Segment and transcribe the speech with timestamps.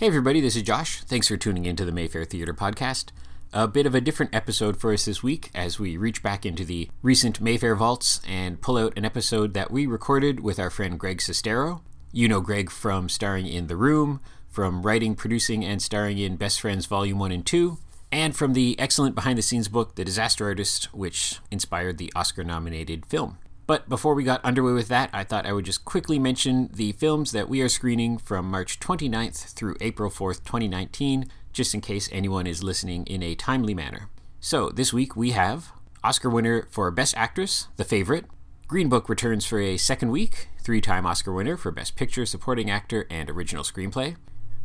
[0.00, 1.02] Hey, everybody, this is Josh.
[1.02, 3.10] Thanks for tuning into the Mayfair Theater Podcast.
[3.52, 6.64] A bit of a different episode for us this week as we reach back into
[6.64, 10.98] the recent Mayfair vaults and pull out an episode that we recorded with our friend
[10.98, 11.82] Greg Sestero.
[12.12, 16.62] You know Greg from starring in The Room, from writing, producing, and starring in Best
[16.62, 17.76] Friends Volume 1 and 2,
[18.10, 22.42] and from the excellent behind the scenes book, The Disaster Artist, which inspired the Oscar
[22.42, 23.36] nominated film.
[23.70, 26.90] But before we got underway with that, I thought I would just quickly mention the
[26.90, 32.08] films that we are screening from March 29th through April 4th, 2019, just in case
[32.10, 34.08] anyone is listening in a timely manner.
[34.40, 35.70] So, this week we have
[36.02, 38.24] Oscar winner for Best Actress, The Favorite.
[38.66, 42.68] Green Book returns for a second week, three time Oscar winner for Best Picture, Supporting
[42.68, 44.16] Actor, and Original Screenplay.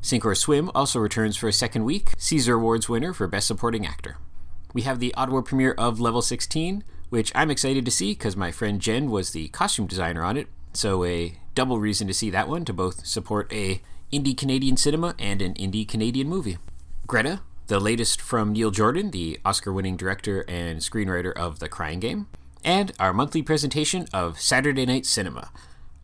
[0.02, 3.86] Sink or Swim also returns for a second week, César Awards winner for Best Supporting
[3.86, 4.18] Actor.
[4.74, 6.84] We have the Ottawa premiere of Level 16,
[7.16, 10.50] which I'm excited to see because my friend Jen was the costume designer on it.
[10.74, 15.16] So a double reason to see that one to both support a indie Canadian cinema
[15.18, 16.58] and an indie Canadian movie.
[17.08, 22.28] Greta, the latest from Neil Jordan, the Oscar-winning director and screenwriter of The Crying Game,
[22.66, 25.52] and our monthly presentation of Saturday Night Cinema,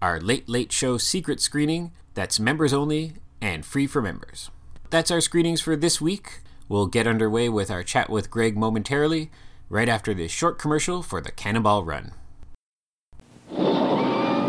[0.01, 4.49] our late late show secret screening that's members only and free for members.
[4.89, 6.39] That's our screenings for this week.
[6.69, 9.29] We'll get underway with our chat with Greg momentarily,
[9.71, 12.11] right after this short commercial for the Cannonball Run.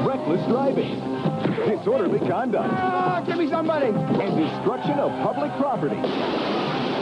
[0.05, 0.99] Reckless driving,
[1.65, 3.87] disorderly conduct, Ah, give me somebody.
[3.87, 5.97] and destruction of public property.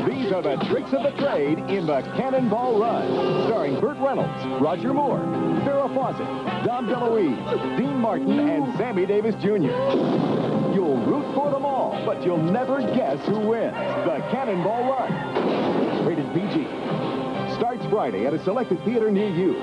[0.04, 4.92] These are the tricks of the trade in the Cannonball Run, starring Burt Reynolds, Roger
[4.92, 5.18] Moore,
[5.64, 6.26] Farrah Fawcett,
[6.66, 9.72] Dom DeLuise, Dean Martin, and Sammy Davis Jr.
[10.74, 13.74] You'll root for them all, but you'll never guess who wins.
[14.04, 16.06] The Cannonball Run.
[16.06, 16.66] Rated PG.
[17.90, 19.54] Starts Friday at a selected theater near you.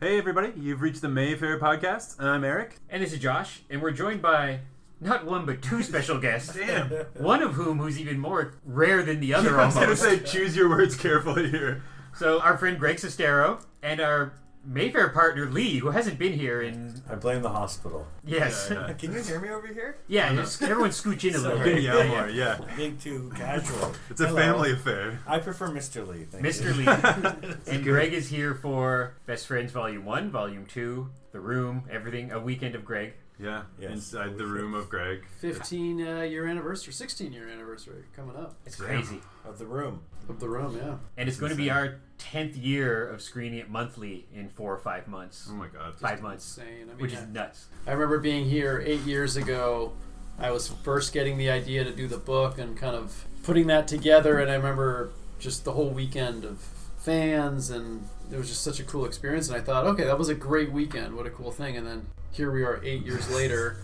[0.00, 2.18] Hey everybody, you've reached the Mayfair podcast.
[2.18, 2.78] I'm Eric.
[2.88, 4.60] And this is Josh, and we're joined by
[5.00, 6.54] not one but two special guests.
[6.56, 6.88] Damn.
[7.18, 10.02] One of whom who's even more rare than the other I was gonna almost.
[10.02, 11.82] say choose your words carefully here.
[12.14, 14.32] So our friend Greg Sestero and our
[14.68, 18.06] Mayfair partner Lee, who hasn't been here in I blame the hospital.
[18.24, 19.96] yes, Yeah, yeah, Can you hear me over here?
[20.08, 20.36] Yeah, uh-huh.
[20.42, 21.82] just everyone scooch in a little bit.
[21.82, 22.58] Yeah, more, yeah.
[22.76, 23.94] Being too casual.
[24.10, 24.38] It's a Hello.
[24.40, 25.20] family affair.
[25.26, 26.06] I prefer Mr.
[26.06, 26.24] Lee.
[26.24, 26.66] Thank Mr.
[26.66, 26.74] You.
[26.74, 32.30] Lee and Greg is here for Best Friends Volume One, Volume Two, The Room, everything.
[32.32, 33.14] A weekend of Greg.
[33.40, 33.92] Yeah, Yes.
[33.92, 35.24] inside the room of Greg.
[35.40, 40.00] 15 uh, year anniversary, 16 year anniversary coming up It's crazy, Of the room.
[40.28, 40.96] of the room, yeah.
[41.16, 44.78] and it's going to be our tenth year of screening it monthly in four or
[44.78, 45.46] five months.
[45.50, 45.94] Oh my god.
[45.96, 46.82] Five months, Insane.
[46.82, 47.66] I mean, which is I, nuts.
[47.86, 49.92] I remember being here eight years ago.
[50.40, 53.88] I was first getting the idea to do the book and kind of putting that
[53.88, 56.62] together, and I remember just the whole weekend of
[56.98, 59.48] fans, and it was just such a cool experience.
[59.48, 61.16] And I thought, okay, that was a great weekend.
[61.16, 61.76] What a cool thing.
[61.76, 63.78] And then here we are eight years later.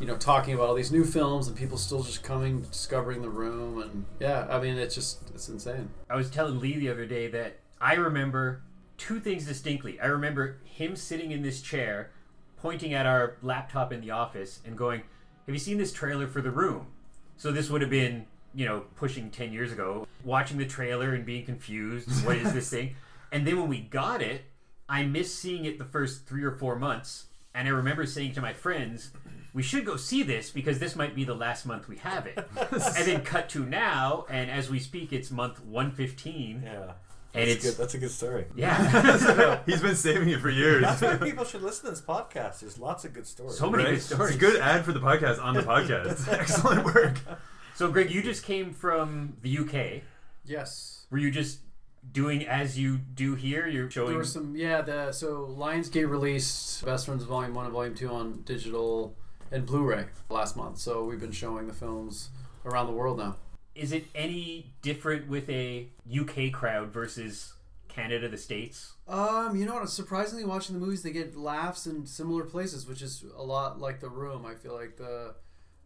[0.00, 3.28] You know, talking about all these new films and people still just coming, discovering the
[3.28, 5.88] room, and yeah, I mean, it's just it's insane.
[6.10, 8.62] I was telling Lee the other day that I remember
[8.96, 10.00] two things distinctly.
[10.00, 12.10] I remember him sitting in this chair,
[12.56, 15.02] pointing at our laptop in the office, and going,
[15.46, 16.88] Have you seen this trailer for The Room?
[17.36, 21.24] So this would have been, you know, pushing 10 years ago, watching the trailer and
[21.26, 22.08] being confused.
[22.24, 22.96] What is this thing?
[23.32, 24.42] And then when we got it,
[24.88, 27.26] I missed seeing it the first three or four months.
[27.54, 29.10] And I remember saying to my friends,
[29.52, 32.36] we should go see this because this might be the last month we have it.
[32.70, 36.62] and then cut to now, and as we speak, it's month 115.
[36.64, 36.72] Yeah.
[36.72, 37.82] And That's it's- good.
[37.82, 38.46] That's a good story.
[38.54, 39.60] Yeah.
[39.66, 40.82] He's been saving it for years.
[40.82, 42.60] That's why people should listen to this podcast.
[42.60, 43.56] There's lots of good stories.
[43.58, 43.90] So many Right?
[43.94, 44.34] good stories.
[44.34, 46.32] It's a good ad for the podcast on the podcast.
[46.32, 47.18] Excellent work.
[47.74, 50.02] So, Greg, you just came from the UK.
[50.44, 51.06] Yes.
[51.10, 51.58] Were you just
[52.12, 53.66] doing as you do here?
[53.66, 54.14] You're There showing.
[54.16, 54.80] were some, yeah.
[54.82, 59.16] The so Lionsgate released Best Friends Volume One and Volume Two on digital
[59.50, 60.78] and Blu-ray last month.
[60.78, 62.28] So we've been showing the films
[62.64, 63.36] around the world now.
[63.74, 67.54] Is it any different with a UK crowd versus
[67.88, 68.92] Canada, the States?
[69.08, 69.90] Um, you know what?
[69.90, 73.98] Surprisingly, watching the movies, they get laughs in similar places, which is a lot like
[73.98, 74.46] The Room.
[74.46, 75.34] I feel like the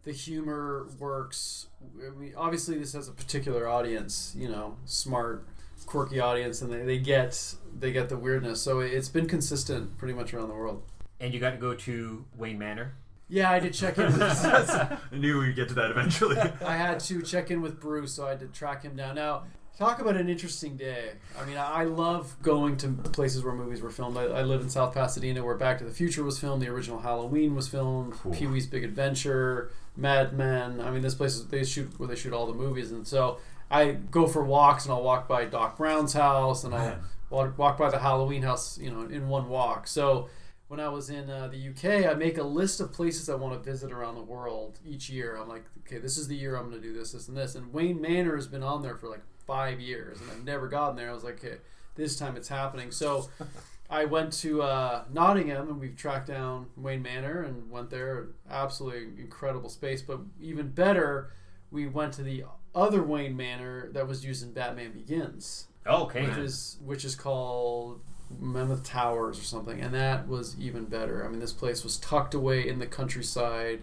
[0.03, 1.67] the humor works.
[2.05, 4.33] I mean, obviously, this has a particular audience.
[4.37, 5.47] You know, smart,
[5.85, 8.61] quirky audience, and they, they get they get the weirdness.
[8.61, 10.83] So it's been consistent pretty much around the world.
[11.19, 12.93] And you got to go to Wayne Manor.
[13.27, 14.05] Yeah, I did check in.
[14.05, 16.37] With, I knew we'd get to that eventually.
[16.65, 19.15] I had to check in with Bruce, so I had to track him down.
[19.15, 19.43] Now,
[19.77, 21.11] talk about an interesting day.
[21.39, 24.17] I mean, I I love going to places where movies were filmed.
[24.17, 26.61] I, I live in South Pasadena, where Back to the Future was filmed.
[26.61, 28.13] The original Halloween was filmed.
[28.13, 28.33] Cool.
[28.33, 30.81] Pee Wee's Big Adventure, Mad Men.
[30.81, 33.39] I mean, this place is they shoot where they shoot all the movies, and so
[33.69, 36.99] I go for walks, and I'll walk by Doc Brown's house, and Man.
[37.29, 39.87] walk, walk by the Halloween house, you know, in one walk.
[39.87, 40.29] So
[40.67, 43.53] when I was in uh, the UK, I make a list of places I want
[43.53, 45.35] to visit around the world each year.
[45.35, 47.55] I'm like, okay, this is the year I'm going to do this, this, and this.
[47.55, 50.95] And Wayne Manor has been on there for like five years, and I've never gotten
[50.95, 51.09] there.
[51.09, 51.57] I was like, okay,
[51.95, 52.91] this time it's happening.
[52.91, 53.29] So
[53.89, 58.27] I went to uh, Nottingham, and we've tracked down Wayne Manor and went there.
[58.49, 61.31] Absolutely incredible space, but even better,
[61.71, 62.43] we went to the
[62.75, 66.27] other Wayne Manor that was used in Batman Begins Oh, okay.
[66.27, 68.01] which is which is called
[68.39, 71.25] Mammoth Towers or something, and that was even better.
[71.25, 73.79] I mean, this place was tucked away in the countryside.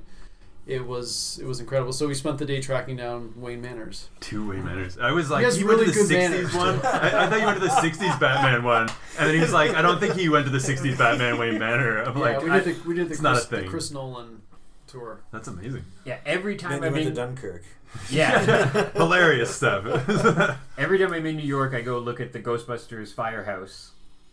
[0.66, 1.92] It was it was incredible.
[1.92, 4.08] So we spent the day tracking down Wayne Manors.
[4.18, 4.98] Two way manners.
[4.98, 6.74] I was like, has you went to the good 60s one?
[6.84, 8.88] I, I thought you went to the 60s Batman one.
[9.18, 12.02] And then he's like, I don't think he went to the 60s Batman Wayne Manor.
[12.02, 13.68] I'm Yeah, like, we did the we did the it's not Chris, a the.
[13.68, 14.42] Chris Nolan
[14.88, 15.20] tour.
[15.30, 15.84] that's amazing.
[16.04, 17.62] Yeah, every time Then I'm went to in, Dunkirk.
[18.10, 19.84] yeah, Hilarious stuff.
[20.78, 23.92] every time I'm in New York, I go look at the Ghostbusters firehouse,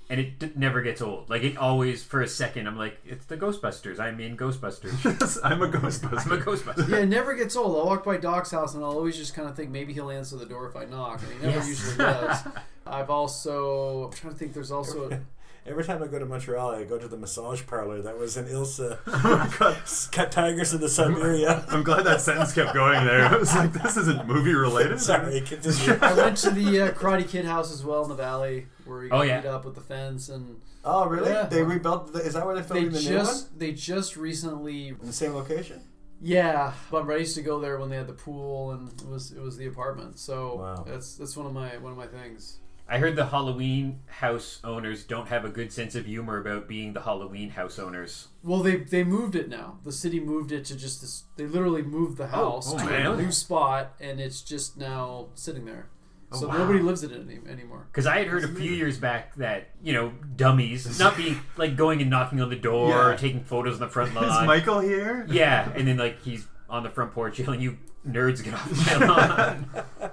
[0.10, 1.30] and it d- never gets old.
[1.30, 4.00] Like it always, for a second, I'm like, it's the Ghostbusters.
[4.00, 5.40] I'm in Ghostbusters.
[5.44, 6.44] I'm a I'm a Ghostbuster.
[6.44, 6.90] Ghostbuster.
[6.90, 7.76] Yeah, it never gets old.
[7.78, 10.36] I'll walk by Doc's house and I'll always just kind of think maybe he'll answer
[10.36, 11.68] the door if I knock, and he never Yes.
[11.68, 12.48] usually does.
[12.86, 14.54] I've also I'm trying to think.
[14.54, 15.20] There's also A,
[15.66, 18.44] Every time I go to Montreal, I go to the massage parlor that was in
[18.48, 19.00] Ilsa.
[19.08, 19.78] Oh my God.
[20.12, 21.64] Cat Tigers in the Siberia.
[21.70, 23.22] I'm glad that sentence kept going there.
[23.26, 25.00] I was like, this isn't movie related.
[25.00, 25.98] Sorry, continue.
[26.02, 29.10] I went to the uh, Karate Kid house as well in the valley where you
[29.12, 29.42] Oh, got yeah.
[29.42, 31.30] beat up with the fence and Oh, really?
[31.32, 31.46] Yeah.
[31.46, 32.12] They rebuilt.
[32.14, 33.26] The, is that where they they filmed the new one?
[33.26, 35.82] just they just recently In the same location?
[36.26, 39.32] yeah but I used to go there when they had the pool and it was
[39.32, 40.86] it was the apartment so Wow.
[40.88, 45.04] that's that's one of my one of my things I heard the Halloween house owners
[45.06, 48.28] don't have a good sense of humor about being the Halloween house owners.
[48.42, 51.82] well they they moved it now the city moved it to just this they literally
[51.82, 53.06] moved the oh, oh, house oh, to man.
[53.08, 55.88] a new spot and it's just now sitting there
[56.34, 56.58] Oh, so wow.
[56.58, 59.70] nobody lives in it any, anymore Because I had heard a few years back that
[59.84, 63.08] you know dummies, not being like going and knocking on the door Yeah.
[63.10, 64.46] or taking photos on the front Is lawn.
[64.48, 65.26] Michael here?
[65.30, 67.78] Yeah, and then like he's on the front porch yelling, "You
[68.08, 69.70] nerds, get off my lawn!"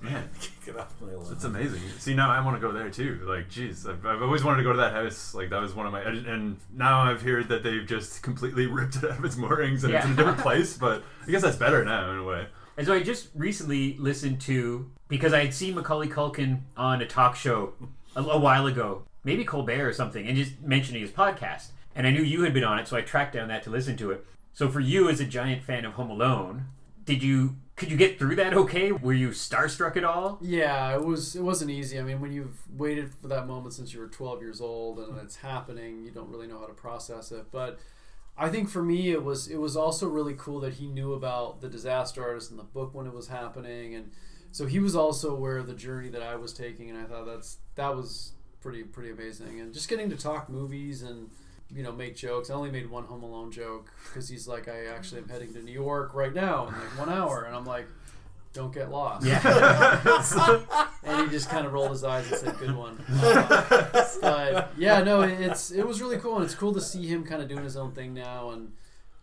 [0.00, 0.28] Man,
[0.64, 1.26] Get off my lawn.
[1.28, 1.80] that's amazing.
[1.98, 3.20] See, now I want to go there too.
[3.28, 5.34] Like, jeez, I've, I've always wanted to go to that house.
[5.34, 6.00] Like, that was one of my.
[6.02, 9.92] And now I've heard that they've just completely ripped it out of its moorings and
[9.94, 10.76] it's in a different place.
[10.76, 12.46] But I guess that's better now in a way.
[12.76, 17.06] And so I just recently listened to because I had seen Macaulay Culkin on a
[17.06, 17.72] talk show
[18.14, 21.68] a, a while ago, maybe Colbert or something, and just mentioning his podcast.
[21.94, 23.96] And I knew you had been on it, so I tracked down that to listen
[23.98, 24.26] to it.
[24.52, 26.66] So for you, as a giant fan of Home Alone,
[27.04, 28.90] did you could you get through that okay?
[28.90, 30.38] Were you starstruck at all?
[30.40, 31.36] Yeah, it was.
[31.36, 31.98] It wasn't easy.
[31.98, 35.18] I mean, when you've waited for that moment since you were 12 years old and
[35.18, 37.46] it's happening, you don't really know how to process it.
[37.52, 37.78] But
[38.38, 41.60] I think for me, it was it was also really cool that he knew about
[41.60, 44.10] the disaster artist in the book when it was happening, and
[44.52, 47.26] so he was also aware of the journey that I was taking, and I thought
[47.26, 49.60] that's that was pretty pretty amazing.
[49.60, 51.30] And just getting to talk movies and
[51.70, 52.50] you know make jokes.
[52.50, 55.62] I only made one Home Alone joke because he's like, I actually am heading to
[55.62, 57.86] New York right now in like one hour, and I'm like.
[58.56, 59.26] Don't get lost.
[59.26, 59.40] Yeah.
[61.04, 65.02] and he just kind of rolled his eyes and said, "Good one." Uh, but yeah,
[65.02, 67.48] no, it- it's it was really cool, and it's cool to see him kind of
[67.48, 68.72] doing his own thing now and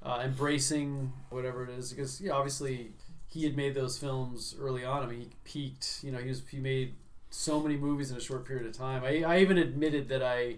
[0.04, 1.92] uh, embracing whatever it is.
[1.92, 2.92] Because yeah, obviously
[3.28, 5.04] he had made those films early on.
[5.04, 6.00] I mean, he peaked.
[6.04, 6.94] You know, he was he made
[7.32, 9.04] so many movies in a short period of time.
[9.04, 10.58] I, I even admitted that I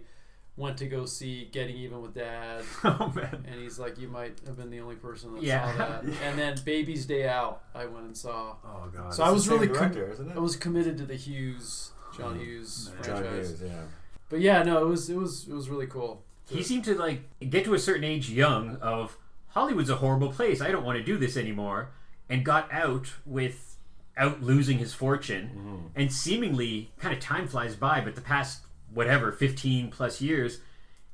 [0.57, 3.45] went to go see Getting Even with Dad, oh man.
[3.47, 5.71] and he's like, "You might have been the only person that Yeah.
[5.71, 8.55] saw that." And then Baby's Day Out, I went and saw.
[8.65, 9.13] Oh god.
[9.13, 10.35] So I was the same really com- director, isn't it?
[10.35, 12.43] I was committed to the Hughes, John mm.
[12.43, 13.05] Hughes Nice.
[13.07, 13.49] John franchise.
[13.49, 13.81] Hughes, yeah.
[14.29, 16.23] But yeah, no, it was it was it was really cool.
[16.49, 19.17] He seemed to like get to a certain age young of
[19.49, 20.61] Hollywood's a horrible place.
[20.61, 21.89] I don't want to do this anymore,
[22.29, 25.49] and got out without losing his fortune.
[25.49, 25.87] Mm-hmm.
[25.95, 28.61] And seemingly, kind of time flies by, but the past
[28.95, 30.59] whatever fifteen plus years,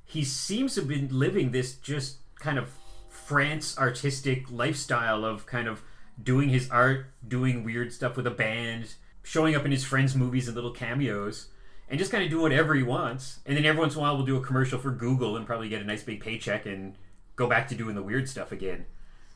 [0.06, 2.72] he seems to have been living this just kind of
[3.10, 5.82] France artistic lifestyle of kind of
[6.22, 10.48] doing his art, doing weird stuff with a band, showing up in his friends' movies
[10.48, 11.48] and little cameos,
[11.90, 13.40] and just kind of doing whatever he wants.
[13.46, 15.70] And then every once in a while, we'll do a commercial for Google and probably
[15.70, 16.96] get a nice big paycheck and
[17.36, 18.86] go back to doing the weird stuff again.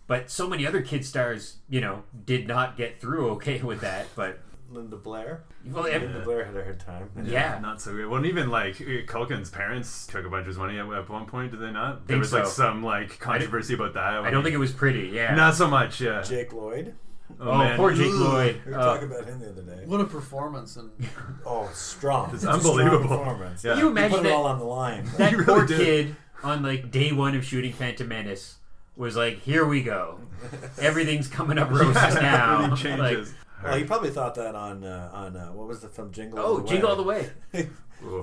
[0.07, 4.07] But so many other kid stars, you know, did not get through okay with that.
[4.15, 5.43] But Linda Blair.
[5.65, 7.09] well, ev- Linda Blair had a hard time.
[7.23, 8.07] yeah, Not so good.
[8.07, 8.75] Well, and even like
[9.07, 12.07] Culkin's parents took a bunch of his money at, at one point, did they not?
[12.07, 14.23] There Think was like some like controversy about that.
[14.23, 15.09] I don't think it was pretty.
[15.13, 15.33] Yeah.
[15.35, 16.21] Not so much, yeah.
[16.21, 16.95] Jake Lloyd.
[17.39, 17.77] oh, man.
[17.77, 18.61] poor Jake Ooh, Lloyd.
[18.65, 19.83] We were Uh, talking about him the other day.
[19.85, 20.75] What a performance!
[20.77, 20.91] And
[21.45, 22.31] Oh, strong.
[22.33, 23.17] It's a strong unbelievable.
[23.17, 23.63] performance.
[23.63, 23.71] Yeah.
[23.73, 25.05] Can you He imagine put it that- all on the line.
[25.17, 25.77] that really poor did.
[25.79, 28.57] kid on like day one of shooting Phantom Menace
[28.95, 30.19] was like, "Here we go,
[30.79, 33.27] everything's coming up roses now." Everything Like,
[33.65, 36.39] Well, he probably thought that on uh, on uh, what was the film Jingle?
[36.39, 36.91] oh, All the jingle Way.
[36.91, 37.69] all the way.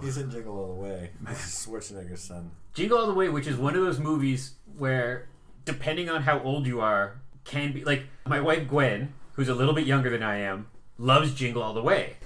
[0.03, 1.11] He's in Jingle All the Way.
[1.33, 2.51] Schwarzenegger's son.
[2.75, 5.29] Jingle All the Way, which is one of those movies where,
[5.65, 9.75] depending on how old you are, can be like my wife Gwen, who's a little
[9.75, 10.69] bit younger than I am,
[10.99, 12.17] loves Jingle All the Way.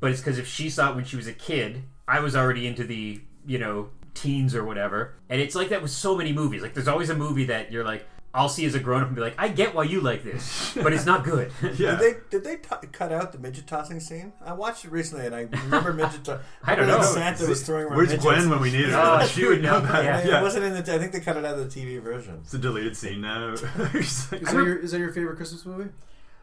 [0.00, 2.66] But it's because if she saw it when she was a kid, I was already
[2.66, 6.60] into the you know teens or whatever, and it's like that with so many movies.
[6.62, 8.06] Like there's always a movie that you're like.
[8.38, 10.72] I'll see as a grown up and be like, I get why you like this,
[10.80, 11.50] but it's not good.
[11.62, 11.96] Yeah.
[11.96, 14.32] Did they did they t- cut out the midget tossing scene?
[14.44, 16.24] I watched it recently, and I remember midget.
[16.24, 17.12] To- I don't remember know.
[17.12, 18.24] Santa was throwing around Where's midgets.
[18.24, 18.96] Gwen when we need her?
[19.20, 20.04] Oh, she would know that.
[20.04, 20.24] yeah.
[20.26, 20.94] Yeah, It wasn't in the.
[20.94, 22.40] I think they cut it out of the TV version.
[22.44, 23.48] It's a deleted scene now.
[23.94, 25.90] Is that, your, is that your favorite Christmas movie?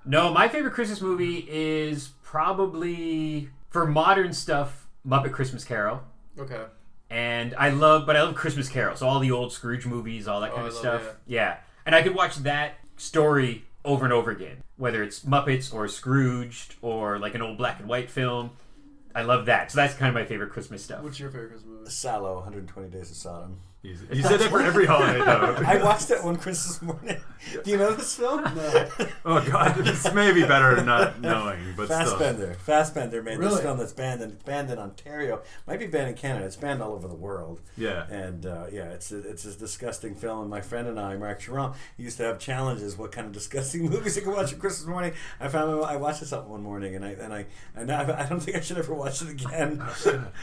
[0.06, 6.02] No, my favorite Christmas movie is probably for modern stuff, Muppet Christmas Carol.
[6.38, 6.64] Okay.
[7.10, 8.96] And I love, but I love Christmas Carol.
[8.96, 11.02] So all the old Scrooge movies, all that Oh, kind I of love stuff.
[11.04, 11.58] it, Yeah.
[11.86, 16.75] And I could watch that story over and over again, whether it's Muppets or Scrooged
[16.82, 18.51] or like an old black and white film.
[19.13, 19.72] I love that.
[19.72, 21.04] So that's kind of my favorite Christmas stuff.
[21.04, 21.89] What's your favorite Christmas movie?
[21.89, 23.58] Salò, 120 Days of Sodom.
[23.86, 25.62] You you said that for every holiday, though.
[25.65, 27.22] I watched it one Christmas morning.
[27.63, 28.44] Do you know this film?
[28.44, 28.89] No.
[29.27, 31.98] Oh god, this may be better not knowing, but still.
[31.98, 32.54] Fassbender.
[32.54, 35.42] Fassbender made this film that's banned in, banned in Ontario.
[35.65, 36.46] Might be banned in Canada.
[36.46, 37.62] It's banned all over the world.
[37.75, 38.06] Yeah.
[38.08, 40.42] And uh, yeah, it's a, it's a disgusting film.
[40.42, 42.98] And my friend and I, Mark Sharon, used to have challenges.
[42.98, 45.13] What kind of disgusting movies you can watch on Christmas morning?
[45.39, 48.30] I found I watched this up one morning, and I and I and I, I
[48.30, 49.84] don't think I should ever watch it again.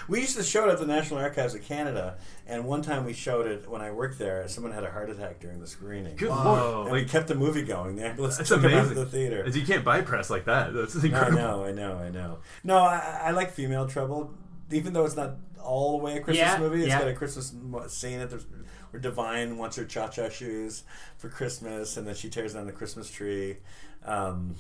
[0.09, 2.17] we used to show it at the National Archives of Canada,
[2.49, 4.47] and one time we showed it when I worked there.
[4.49, 6.17] Someone had a heart attack during the screening.
[6.17, 6.45] Good Whoa.
[6.45, 6.87] lord.
[6.89, 7.97] And we kept the movie going.
[7.97, 8.99] The ambulance that's took him out amazing.
[8.99, 9.49] of the theater.
[9.49, 10.75] You can't buy press like that.
[10.75, 11.39] That's incredible.
[11.39, 12.39] I know, I know, I know.
[12.63, 14.33] No, I, I like Female Trouble,
[14.71, 16.81] even though it's not all the way a Christmas Yeah, movie.
[16.81, 16.99] It's yeah.
[17.01, 17.55] got a Christmas
[17.89, 18.45] scene at the
[18.91, 20.83] where Divine wants her cha-cha shoes
[21.17, 23.57] for Christmas, and then she tears down the Christmas tree.
[24.05, 24.57] Um,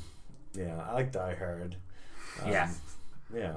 [0.55, 1.77] yeah, I like Die Hard.
[2.43, 2.71] Um, Yeah.
[3.35, 3.57] yeah,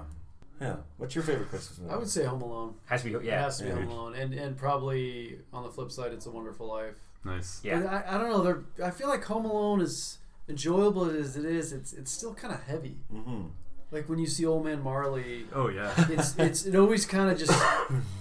[0.61, 0.75] yeah.
[0.97, 1.93] What's your favorite Christmas movie?
[1.93, 2.75] I would say Home Alone.
[2.85, 3.43] Has to be, It yeah.
[3.43, 3.75] has to be Yeah.
[3.75, 6.97] Home Alone, and and probably on the flip side, It's a Wonderful Life.
[7.23, 7.59] Nice.
[7.63, 7.79] Yeah.
[7.79, 8.43] But I, I don't know.
[8.43, 11.73] They're, I feel like Home Alone is enjoyable as it is.
[11.73, 12.97] It's it's still kind of heavy.
[13.11, 13.45] hmm
[13.91, 15.91] Like when you see Old Man Marley, Oh yeah.
[16.09, 17.53] it's it's it always kind of just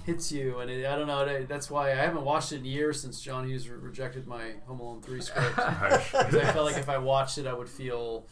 [0.07, 1.25] hits you, and it, I don't know.
[1.25, 4.53] that- That's why I haven't watched it in years since John Hughes re- rejected my
[4.67, 5.53] Home Alone three script.
[5.55, 6.11] Harsh.
[6.13, 8.27] 'Cause I felt like if I watched it, I would feel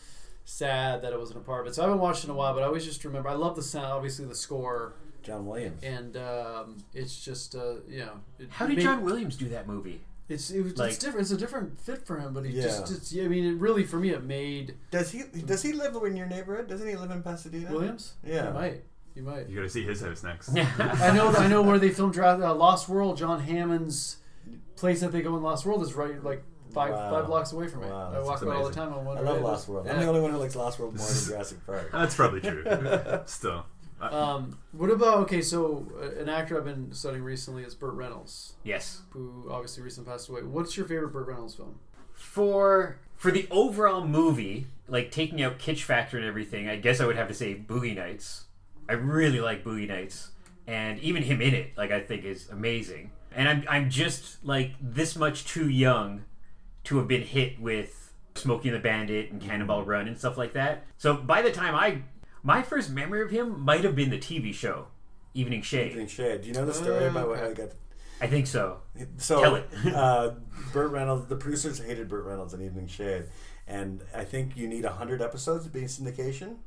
[0.45, 1.75] sad that it wasn't a part of it.
[1.75, 3.29] So I haven't watched it in a while, but I always just remember.
[3.29, 5.83] I love the sound, obviously the score, John Williams.
[5.83, 8.13] and um, it's just uh, you know.
[8.39, 10.01] It How did made- John Williams do that movie?
[10.29, 11.23] It's it was, like- it's different.
[11.23, 12.63] It's a different fit for him, but he Yeah.
[12.63, 15.95] just it's, I mean, it really for me it made Does he does he live
[16.05, 16.69] in your neighborhood?
[16.69, 17.71] Doesn't he live in Pasadena?
[17.71, 18.15] Williams.
[18.25, 18.47] Yeah.
[18.49, 18.83] he might.
[19.15, 19.49] He might.
[19.49, 20.51] You gotta see his house next.
[20.57, 21.29] I know.
[21.33, 23.19] I know where they filmed uh, Lost World.
[23.19, 24.17] John Hammond's
[24.77, 26.43] place that they go in Lost World is right like
[26.73, 27.11] five Wow.
[27.11, 27.89] five blocks away from me.
[27.89, 28.93] Wow, I walk by all the time.
[28.93, 29.27] on one I way.
[29.29, 29.89] love Lost World.
[29.89, 31.91] I'm the only one who likes Lost World more than Jurassic Park.
[31.93, 32.65] That's probably true.
[33.27, 33.65] Still.
[34.01, 35.41] Um, what about okay?
[35.43, 39.03] So uh, an actor I've been studying recently is Burt Reynolds, yes.
[39.11, 40.43] who obviously recently passed away.
[40.43, 41.79] What's your favorite Burt Reynolds film?
[42.13, 47.07] For for the overall movie, like taking out kitsch factor and everything, I guess I
[47.07, 48.45] would have to say Boogie Nights.
[48.89, 50.31] I really like Boogie Nights,
[50.67, 53.13] and even him in it, like I think is amazing.
[53.35, 56.25] And I'm I'm just like this much too young
[56.85, 60.53] to have been hit with Smokey and the Bandit and Cannonball Run and stuff like
[60.55, 60.85] that.
[60.99, 62.03] So by the time I
[62.43, 64.87] my first memory of him might have been the TV show
[65.35, 65.93] Evening Shade.
[65.93, 66.43] Evening Shade.
[66.43, 67.49] Do you know the story Oh, about how okay.
[67.51, 67.69] he got
[68.21, 68.79] I think so.
[69.17, 69.69] So, Tell it.
[69.95, 70.31] uh,
[70.73, 73.25] Burt Reynolds, the producers hated Burt Reynolds in Evening Shade,
[73.67, 76.59] and I think you need hundred episodes to be in syndication.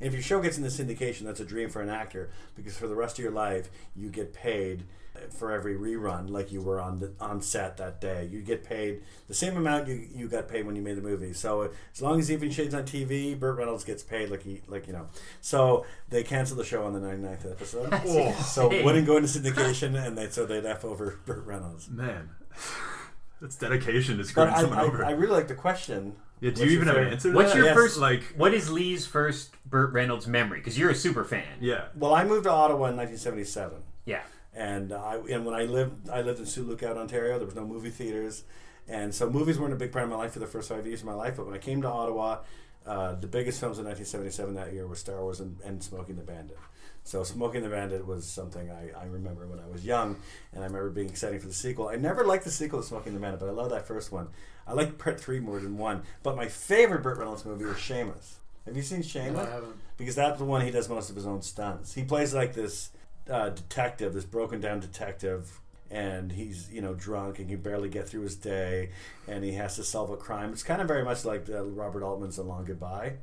[0.00, 2.86] And if your show gets into syndication, that's a dream for an actor because for
[2.88, 4.84] the rest of your life, you get paid
[5.30, 8.28] for every rerun, like you were on the on set that day.
[8.30, 11.32] You get paid the same amount you, you got paid when you made the movie.
[11.32, 14.62] So uh, as long as Evening Shade's on TV, Burt Reynolds gets paid like he
[14.66, 15.08] like you know.
[15.40, 17.92] So they canceled the show on the 99th episode.
[18.10, 18.32] Oh.
[18.32, 21.88] so it wouldn't go into syndication, and they so they'd f over Burt Reynolds.
[21.88, 22.30] Man.
[23.40, 25.04] That's dedication to But screwing I, someone I, over.
[25.04, 26.16] I really like the question.
[26.40, 27.56] Yeah, do what's you your even have an answer to What's that?
[27.58, 27.74] your Yes.
[27.74, 30.58] first like What is Lee's first Burt Reynolds memory?
[30.60, 31.44] Because you're a super fan.
[31.60, 31.86] Yeah.
[31.94, 34.22] Well, I moved to Ottawa in 1977, Yeah.
[34.54, 37.36] and I and when I lived, I lived in Sioux Lookout, Ontario.
[37.38, 38.44] There was no movie theaters,
[38.88, 41.00] and so movies weren't a big part of my life for the first five years
[41.00, 41.36] of my life.
[41.36, 42.38] But when I came to Ottawa,
[42.86, 46.18] uh, the biggest films in 1977 that year were Star Wars and, and Smokey and
[46.18, 46.58] the Bandit.
[47.04, 50.16] So Smokey and the Bandit was something I, I remember when I was young,
[50.52, 51.88] and I remember being excited for the sequel.
[51.88, 54.12] I never liked the sequel to Smokey and the Bandit, but I love that first
[54.12, 54.28] one.
[54.66, 56.02] I like part three more than one.
[56.22, 58.34] But my favorite Burt Reynolds movie was Shamus.
[58.66, 59.32] Have you seen Shamus?
[59.32, 59.74] No, I haven't.
[59.96, 61.94] because that's the one he does most of his own stunts.
[61.94, 62.90] He plays like this
[63.28, 68.08] uh, detective, this broken down detective, and he's you know drunk and can barely get
[68.08, 68.90] through his day,
[69.26, 70.52] and he has to solve a crime.
[70.52, 73.14] It's kind of very much like uh, Robert Altman's *The Long Goodbye*,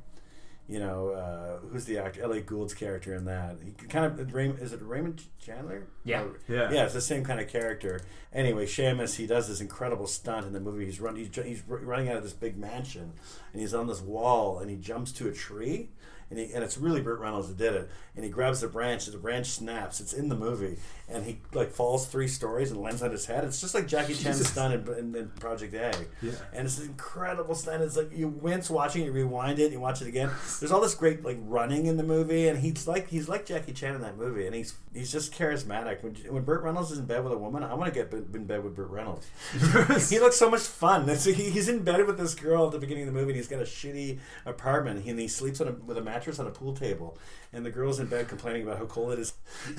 [0.68, 2.22] you know, uh, who's the actor?
[2.22, 3.56] Elliott Gould's character in that.
[3.64, 5.86] He kind of Raymond, is it Raymond Chandler?
[6.04, 6.22] Yeah.
[6.24, 6.70] Or- Yeah.
[6.70, 8.00] yeah, it's the same kind of character.
[8.32, 10.84] Anyway, Shamus, he does this incredible stunt in the movie.
[10.84, 13.12] He's run, he's, he's running out of this big mansion,
[13.52, 15.88] and he's on this wall, and he jumps to a tree,
[16.30, 17.90] and he, and it's really Burt Reynolds that did it.
[18.14, 20.00] And he grabs the branch, and the branch snaps.
[20.00, 20.76] It's in the movie,
[21.08, 23.44] and he like falls three stories and lands on his head.
[23.44, 25.92] It's just like Jackie Chan's stunt in, in, in Project A.
[26.20, 26.32] Yeah.
[26.52, 27.82] And it's an incredible stunt.
[27.82, 30.30] It's like you wince watching it, you rewind it, you watch it again.
[30.58, 33.72] There's all this great like running in the movie, and he's like he's like Jackie
[33.72, 36.02] Chan in that movie, and he's he's just charismatic.
[36.02, 38.44] When when Burt Reynolds is in bed with a woman, I want to get in
[38.44, 39.26] bed with Burt Reynolds.
[40.10, 41.08] he looks so much fun.
[41.08, 43.36] It's, he, he's in bed with this girl at the beginning of the movie, and
[43.36, 46.50] he's got a shitty apartment, and he sleeps on a, with a mattress on a
[46.50, 47.16] pool table,
[47.52, 49.32] and the girl's in bed complaining about how cold it is.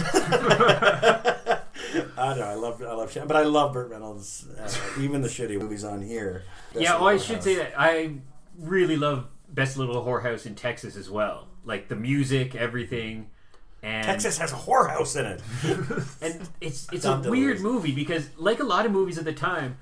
[2.18, 2.46] I don't know.
[2.46, 4.48] I love I love but I love Burt Reynolds.
[4.58, 4.70] Uh,
[5.00, 6.44] even the shitty movies on here.
[6.74, 7.44] Best yeah, well, I should House.
[7.44, 8.16] say that I
[8.58, 11.48] really love Best Little Whorehouse in Texas as well.
[11.66, 13.30] Like the music, everything,
[13.82, 15.42] and Texas has a whorehouse in it.
[16.22, 19.78] and it's it's a weird movie because like a lot of movies at the time,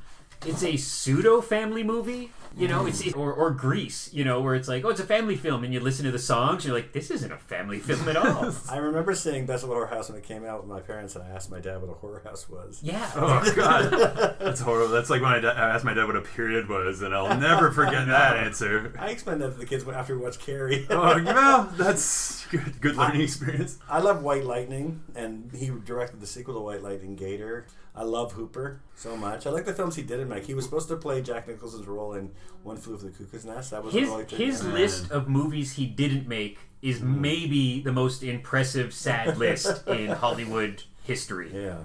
[0.45, 2.31] it's a pseudo family movie.
[2.57, 4.09] You know, it's or or Grease.
[4.13, 6.19] You know, where it's like, oh, it's a family film, and you listen to the
[6.19, 8.53] songs, you're like, this isn't a family film at all.
[8.69, 11.23] I remember seeing Best of the Whorehouse when it came out with my parents, and
[11.23, 12.79] I asked my dad what a horror house was.
[12.83, 13.11] yeah.
[13.15, 14.91] Oh god, that's horrible.
[14.93, 17.37] That's like when I, da- I asked my dad what a period was, and I'll
[17.37, 18.93] never forget that answer.
[18.99, 20.87] I explained that to the kids after we watched Carrie.
[20.89, 22.81] Oh, well, that's good.
[22.81, 23.77] Good learning experience.
[23.89, 27.67] I love White Lightning, and he directed the sequel to White Lightning, Gator.
[27.97, 29.47] I love Hooper so much.
[29.47, 30.45] I like the films he didn't make.
[30.45, 33.71] He was supposed to play Jack Nicholson's role in One Flew Over the Cuckoo's Nest.
[33.71, 34.39] That was His really good.
[34.39, 37.17] his list of movies he didn't make is mm.
[37.19, 41.79] maybe the most impressive sad list in Hollywood history Yeah,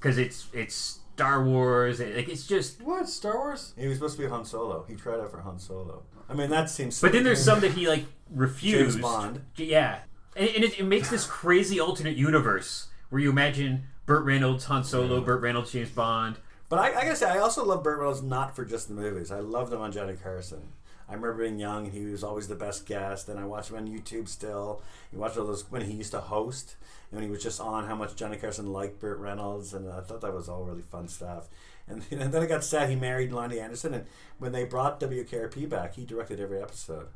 [0.00, 2.00] because it's it's Star Wars.
[2.00, 2.80] and, Like it's just.
[2.80, 3.74] What Star Wars?
[3.76, 4.84] he was supposed to be Han Solo.
[4.88, 6.02] He tried out for Han Solo.
[6.30, 6.98] I mean, that seems.
[7.00, 8.92] But then there's some that he like refused.
[8.92, 9.42] James Bond.
[9.56, 9.98] Yeah,
[10.34, 14.84] and, and it, it makes this crazy alternate universe where you imagine Burt Reynolds, Han
[14.84, 16.36] Solo, Burt Reynolds, James Bond.
[16.70, 19.30] But I, I gotta say, I also love Burt Reynolds not for just the movies.
[19.30, 20.72] I loved him on Johnny Carson.
[21.06, 23.28] I remember being young and he was always the best guest.
[23.28, 24.80] And I watched him on YouTube still.
[25.12, 26.76] You watch all those when he used to host
[27.10, 30.00] and when he was just on how much Johnny Carson liked Burt Reynolds, and I
[30.00, 31.48] thought that was all really fun stuff.
[31.86, 34.06] And, and then I got sad he married Loni Anderson, and
[34.38, 37.08] when they brought WKRP back, he directed every episode.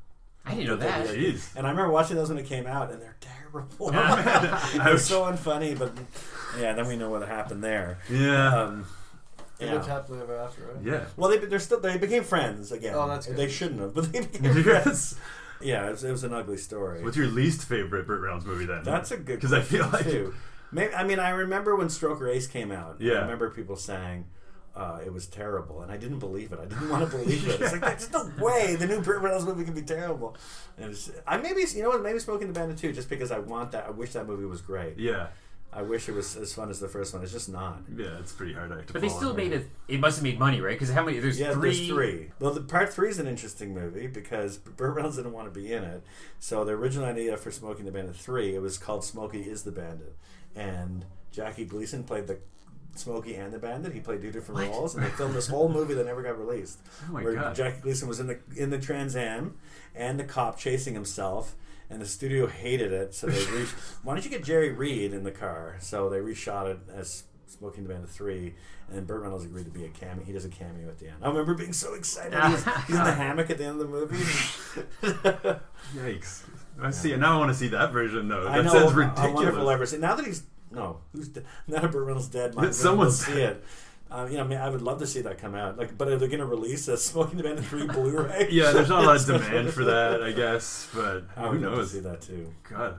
[0.45, 1.07] I didn't know that.
[1.09, 1.55] Jeez.
[1.57, 3.91] And I remember watching those when it came out, and they're terrible.
[3.91, 5.93] it was so unfunny, but
[6.59, 7.99] yeah, then we know what happened there.
[8.11, 8.63] Yeah.
[8.63, 8.87] Um,
[9.59, 9.75] They yeah.
[9.75, 10.83] lived happily ever after, right?
[10.85, 11.05] Yeah.
[11.17, 12.95] Well, they they're still they became friends again.
[12.97, 13.37] Oh, that's good.
[13.37, 15.17] They shouldn't have, but they became friends.
[15.61, 17.05] Yeah, it was, it was an ugly story.
[17.05, 18.83] What's your least favorite Burt Reynolds movie then?
[18.83, 20.35] That's a good because I feel like too.
[20.73, 22.97] Maybe, I mean, I remember when Stroker Ace came out.
[22.99, 23.13] Yeah.
[23.15, 24.25] I remember people saying
[24.75, 26.59] uh, it was terrible, and I didn't believe it.
[26.59, 27.61] I didn't want to believe it.
[27.61, 30.37] It's like there's no way the new Burt Reynolds movie can be terrible.
[30.79, 33.31] And it's, I maybe you know what maybe Smokey and the Bandit too, just because
[33.31, 33.87] I want that.
[33.87, 34.99] I wish that movie was great.
[34.99, 35.27] yeah,
[35.75, 37.23] I wish it was as fun as the first one.
[37.23, 37.83] It's just not.
[37.97, 38.93] yeah, it's pretty hard to.
[38.93, 39.69] But they still made it.
[39.89, 40.75] It must have made money, right?
[40.79, 41.19] Because how many?
[41.19, 41.71] There's Yeah, three.
[41.77, 42.31] there's three.
[42.41, 45.73] Well, the part three is an interesting movie because Burt Reynolds didn't want to be
[45.73, 46.03] in it.
[46.41, 49.65] So the original idea for Smokey and the Bandit three, it was called Smokey is
[49.65, 50.15] the Bandit,
[50.57, 52.39] and Jackie Gleason played the
[52.95, 53.93] Smokey and the Bandit.
[53.93, 54.69] He played two different What?
[54.71, 56.79] roles, and they filmed this whole movie that never got released.
[57.09, 57.55] Oh my where God.
[57.55, 59.57] Jackie Gleason was in the in the Trans Am,
[59.95, 61.55] and the cop chasing himself.
[61.91, 63.67] And the studio hated it, so they re-
[64.03, 65.77] why don't you get Jerry Reed in the car?
[65.81, 68.55] So they reshot it as Smokey and the Bandit three,
[68.89, 70.25] and then Burt Reynolds agreed to be a cameo.
[70.25, 71.17] He does a cameo at the end.
[71.23, 72.33] I remember being so excited.
[72.45, 74.17] He's, he's in the hammock at the end of the movie.
[75.95, 76.45] Yikes!
[76.81, 77.15] I see.
[77.17, 78.49] Now I want to see that version though.
[78.49, 78.73] I That know.
[78.73, 79.35] sounds ridiculous.
[79.35, 79.99] wonderful ever see.
[79.99, 83.43] Now that he's no, who's de- now that Burt Reynolds dead, might Someone's- someone see
[83.43, 83.65] it.
[84.11, 85.79] Um, you know, I, mean, I would love to see that come out.
[85.79, 88.49] Like, but are they going to release a Smokey and the Bandit three Blu-ray?
[88.51, 90.87] Yeah, there's not a lot of demand for that, I guess.
[90.95, 91.91] But I who would love to knows?
[91.93, 92.53] see that too.
[92.69, 92.99] God,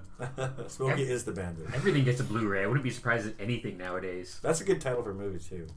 [0.71, 1.67] Smokey is the Bandit.
[1.75, 2.63] Everything gets a Blu-ray.
[2.63, 4.39] I wouldn't be surprised at anything nowadays.
[4.41, 5.67] That's a good title for a movie too.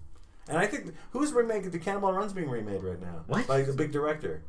[0.48, 3.24] And I think who's remaking the Cannonball Run's being remade right now?
[3.26, 3.46] What?
[3.46, 4.40] By the big director.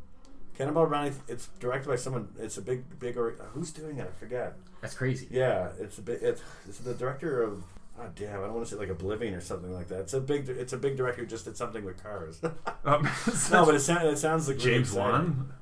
[0.57, 1.13] Cannonball Run.
[1.27, 2.29] It's directed by someone.
[2.39, 3.15] It's a big, big.
[3.15, 4.07] Who's doing it?
[4.13, 4.55] I forget.
[4.81, 5.27] That's crazy.
[5.29, 6.19] Yeah, it's a big.
[6.21, 7.63] It's, it's the director of.
[7.99, 8.39] Oh damn!
[8.39, 10.01] I don't want to say like Oblivion or something like that.
[10.01, 10.49] It's a big.
[10.49, 12.39] It's a big director who just did something with cars.
[12.85, 13.03] um,
[13.51, 14.03] no, but it sounds.
[14.05, 15.11] It sounds like James exciting.
[15.11, 15.53] Wan.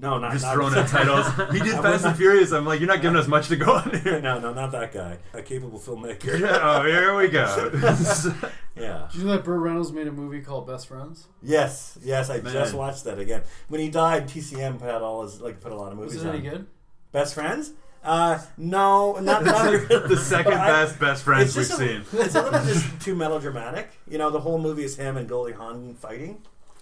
[0.00, 1.26] No, not Just not, throwing out titles.
[1.52, 2.52] He did I Fast and Furious.
[2.52, 4.18] I'm like, you're not giving us much to go on here.
[4.20, 5.18] no, no, not that guy.
[5.34, 6.40] A capable filmmaker.
[6.40, 7.70] Yeah, oh, here we go.
[8.76, 9.08] yeah.
[9.12, 11.26] Did you know that Burt Reynolds made a movie called Best Friends?
[11.42, 12.52] Yes, yes, I Man.
[12.52, 13.42] just watched that again.
[13.68, 16.24] When he died, TCM put out all his like put a lot of movies Was
[16.24, 16.34] it on.
[16.36, 16.66] any good?
[17.12, 17.72] Best friends?
[18.02, 22.02] Uh, no, not, not the second But I- best best friends we've a- seen.
[22.14, 23.90] It's a little just too melodramatic.
[24.08, 26.40] You know, the whole movie is him and Goldie Hawn fighting.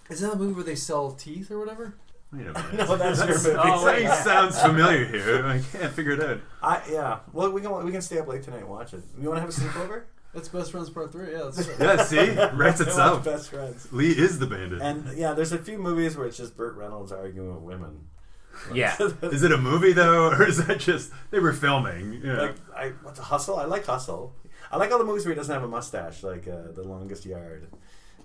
[0.09, 1.95] Is that a movie where they sell teeth or whatever?
[2.31, 2.73] Wait a minute.
[2.87, 3.49] No, that's your movie.
[3.57, 4.07] Oh, wait.
[4.07, 5.45] Something sounds familiar here.
[5.45, 6.39] I can't figure it out.
[6.61, 7.19] I yeah.
[7.33, 9.01] Well, we can we can stay up late tonight and watch it.
[9.19, 10.03] You want to have a sleepover?
[10.33, 11.31] That's Best Friends Part Three.
[11.31, 13.25] Yeah, that's Yeah, see, writes itself.
[13.25, 13.91] Best friends.
[13.91, 14.79] Lee is the bandit.
[14.81, 18.07] And yeah, there's a few movies where it's just Burt Reynolds arguing with women.
[18.73, 18.93] Yeah.
[19.21, 22.19] Is it a movie though, or is that just they were filming?
[22.21, 22.41] Yeah.
[22.41, 23.55] Like I what's a hustle?
[23.57, 24.35] I like hustle.
[24.69, 27.25] I like all the movies where he doesn't have a mustache, like uh, The Longest
[27.25, 27.69] Yard.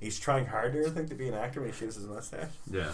[0.01, 2.51] He's trying harder, I think, to be an actor when he shaves his mustache.
[2.69, 2.93] yeah.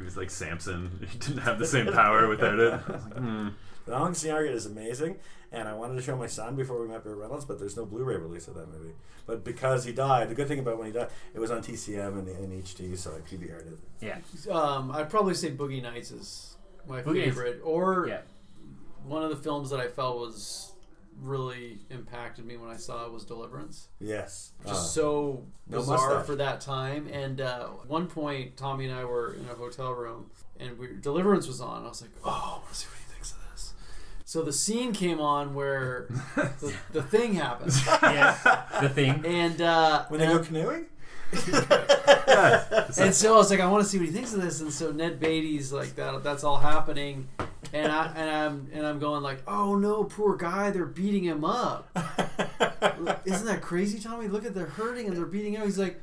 [0.00, 1.06] He was like Samson.
[1.10, 2.72] He didn't have the same power without it.
[2.88, 3.48] I was like, hmm.
[3.86, 5.16] The Longest Yard is amazing,
[5.52, 7.84] and I wanted to show my son before we met Burt Reynolds, but there's no
[7.86, 8.92] Blu-ray release of that movie.
[9.26, 12.18] But because he died, the good thing about when he died, it was on TCM
[12.18, 13.78] and, and HD, so I PVR'd it.
[14.00, 14.18] Yeah.
[14.52, 17.24] Um, I'd probably say Boogie Nights is my Boogie Nights.
[17.36, 18.20] favorite, or Yeah.
[19.04, 20.69] one of the films that I felt was
[21.20, 23.88] really impacted me when I saw it was Deliverance.
[24.00, 24.52] Yes.
[24.66, 26.26] Just Uh, so bizarre mustache.
[26.26, 27.06] for that time.
[27.12, 31.46] And uh, one point, Tommy and I were in a hotel room, and we Deliverance
[31.46, 31.84] was on.
[31.84, 33.72] I was like, "Oh, I want to see what he thinks of this."
[34.24, 36.06] So the scene came on where
[36.36, 37.84] the, the thing happens.
[37.86, 38.42] yes.
[38.80, 39.24] The thing.
[39.26, 40.86] and uh, when they and go canoeing?
[41.32, 44.60] and so I was like, I want to see what he thinks of this.
[44.60, 46.24] And so Ned Beatty's like that.
[46.24, 47.28] That's all happening,
[47.72, 51.44] and I and I'm and I'm going like, oh no, poor guy, they're beating him
[51.44, 51.88] up.
[53.24, 54.28] Isn't that crazy, Tommy?
[54.28, 55.62] Look at they're hurting and they're beating him.
[55.62, 56.00] He's like,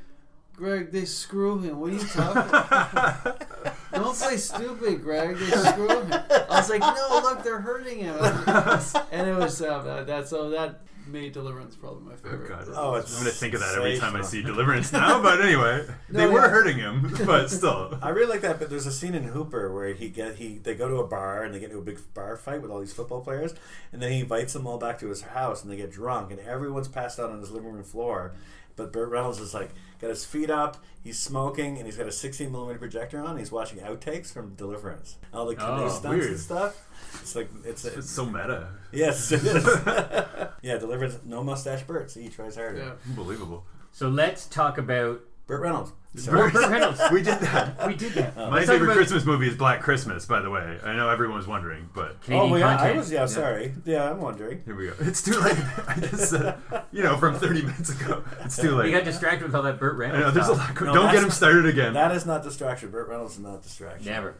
[0.58, 1.78] Greg, they screw him.
[1.78, 2.48] What are you talking?
[2.48, 3.46] about?
[3.92, 5.36] Don't play stupid, Greg.
[5.36, 6.12] They screw him.
[6.12, 8.16] I was like, no, look, they're hurting him.
[9.12, 10.28] And it was uh, that, that.
[10.28, 12.48] So that made Deliverance probably my Oh, favorite.
[12.48, 12.68] God.
[12.74, 15.20] Oh, it's I'm gonna think of that every time I see Deliverance now.
[15.22, 17.98] But anyway, they No, were hurting him, but still.
[18.02, 20.74] I really like that, but there's a scene in Hooper where he get he they
[20.74, 22.92] go to a bar and they get into a big bar fight with all these
[22.92, 23.54] football players,
[23.92, 26.40] and then he invites them all back to his house and they get drunk and
[26.40, 28.34] everyone's passed out on his living room floor,
[28.76, 32.12] but Burt Reynolds is like got his feet up, he's smoking, and he's got a
[32.12, 33.36] 16 millimeter projector on.
[33.36, 36.30] He's watching outtakes from Deliverance, all the canoe Oh, stunts weird.
[36.30, 36.87] and stuff.
[37.20, 38.68] It's like it's, It's it's so meta.
[38.92, 39.64] yes, it is.
[40.62, 42.10] yeah, Deliverance, no mustache Burt.
[42.10, 42.78] See, he tries harder.
[42.78, 42.92] Yeah.
[43.08, 43.64] Unbelievable.
[43.92, 45.92] So let's talk about Burt Reynolds.
[46.26, 47.00] Burt Reynolds.
[47.12, 47.74] We did that.
[47.86, 48.36] We did that.
[48.36, 50.78] Uh, My Let's talk favorite about Christmas movie is Black Christmas, by the way.
[50.82, 52.96] I know everyone was wondering, but Canadian oh yeah, I content.
[52.98, 53.74] was yeah, sorry.
[53.84, 54.62] Yeah, I'm wondering.
[54.64, 54.94] here we go.
[55.00, 55.56] It's too late.
[55.86, 56.56] I just said,
[56.92, 58.24] you know, from 30 minutes ago.
[58.44, 58.88] It's too late.
[58.88, 58.98] You late.
[58.98, 60.24] got distracted with all that Burt I Reynolds.
[60.24, 60.68] know, there's a stuff.
[60.68, 60.74] lot.
[60.76, 61.92] Go- No, Don't get that's- him started again.
[61.94, 62.90] That is not distraction.
[62.90, 64.06] Burt Reynolds is not distraction.
[64.12, 64.34] Never.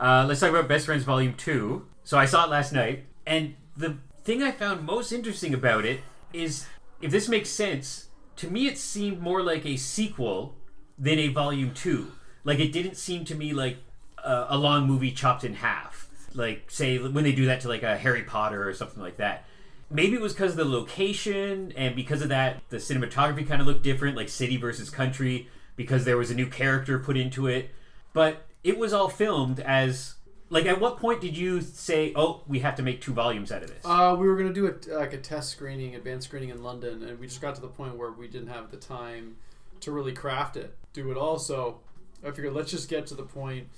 [0.00, 1.86] Uh, let's talk about Best Friends Volume 2.
[2.04, 6.00] So I saw it last night, and the thing I found most interesting about it
[6.32, 6.66] is
[7.02, 10.56] if this makes sense, to me it seemed more like a sequel
[10.98, 12.10] than a Volume 2.
[12.44, 13.76] Like it didn't seem to me like
[14.24, 16.08] a, a long movie chopped in half.
[16.32, 19.44] Like, say, when they do that to like a Harry Potter or something like that.
[19.90, 23.66] Maybe it was because of the location, and because of that, the cinematography kind of
[23.66, 27.70] looked different, like city versus country, because there was a new character put into it.
[28.12, 30.14] But it was all filmed as
[30.48, 30.66] like.
[30.66, 33.68] At what point did you say, "Oh, we have to make two volumes out of
[33.68, 33.84] this"?
[33.84, 37.18] Uh, we were gonna do a, like a test screening, advanced screening in London, and
[37.18, 39.36] we just got to the point where we didn't have the time
[39.80, 41.38] to really craft it, do it all.
[41.38, 41.80] So
[42.22, 43.68] I figured let's just get to the point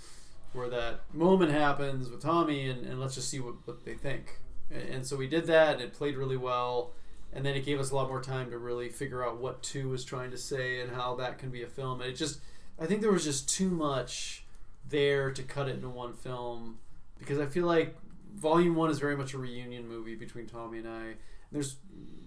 [0.53, 4.39] where that moment happens with Tommy, and, and let's just see what, what they think.
[4.71, 6.93] And, and so we did that, and it played really well.
[7.33, 9.89] And then it gave us a lot more time to really figure out what two
[9.89, 12.03] was trying to say and how that can be a film.
[12.03, 12.41] And it just,
[12.79, 14.42] I think there was just too much
[14.89, 16.79] there to cut it into one film
[17.19, 17.97] because I feel like
[18.35, 21.15] Volume One is very much a reunion movie between Tommy and I.
[21.51, 21.77] There's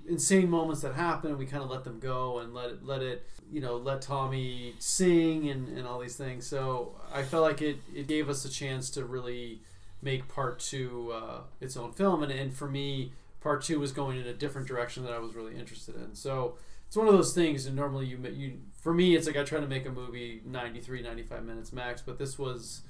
[0.07, 3.01] insane moments that happen, and we kind of let them go and let it, let
[3.01, 6.45] it, you know, let Tommy sing and, and all these things.
[6.45, 9.61] So I felt like it, it gave us a chance to really
[10.01, 14.19] make part two uh, its own film, and, and for me, part two was going
[14.19, 16.13] in a different direction that I was really interested in.
[16.15, 19.43] So it's one of those things, and normally you you for me, it's like I
[19.43, 22.81] try to make a movie 93, 95 minutes max, but this was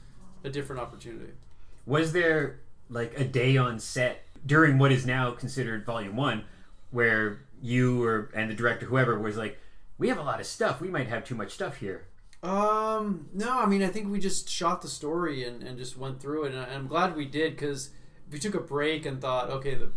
[0.44, 1.32] a different opportunity.
[1.86, 6.44] was there like a day on set during what is now considered volume one
[6.92, 9.58] where you or and the director whoever was like
[9.98, 10.82] we have a lot of stuff.
[10.82, 12.06] We might have too much stuff here.
[12.44, 16.22] Um, no, I mean, I think we just shot the story and, and just went
[16.22, 17.90] through it, and I'm glad we did because
[18.28, 19.92] if we took a break and thought, okay, the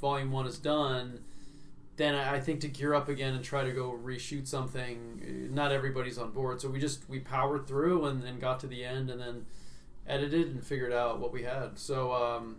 [0.00, 1.20] volume one is done,
[1.96, 5.72] then I think to gear up again and try to go reshoot something, eh, not
[5.72, 6.60] everybody's on board.
[6.60, 9.46] So we just we powered through and, and got to the end, and then
[10.06, 11.78] edited and figured out what we had.
[11.78, 12.56] So um,